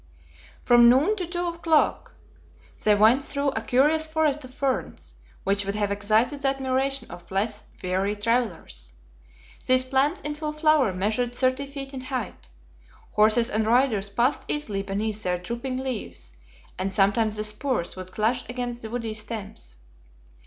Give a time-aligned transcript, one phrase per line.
[0.63, 2.15] From noon to two o'clock
[2.83, 7.29] they went through a curious forest of ferns, which would have excited the admiration of
[7.29, 8.93] less weary travelers.
[9.67, 12.49] These plants in full flower measured thirty feet in height.
[13.11, 16.33] Horses and riders passed easily beneath their drooping leaves,
[16.79, 19.77] and sometimes the spurs would clash against the woody stems.